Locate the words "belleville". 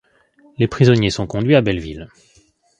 1.61-2.09